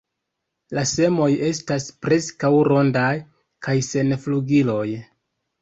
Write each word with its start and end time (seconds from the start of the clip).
La 0.77 0.85
semoj 0.91 1.27
estas 1.49 1.85
preskaŭ 2.05 2.51
rondaj 2.71 3.13
kaj 3.67 3.77
sen 3.93 4.19
flugiloj. 4.25 4.87